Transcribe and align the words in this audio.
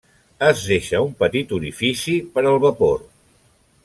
Es 0.45 0.61
deixa 0.69 1.01
un 1.07 1.11
petit 1.19 1.53
orifici 1.57 2.15
per 2.39 2.45
al 2.53 2.57
vapor. 2.65 2.99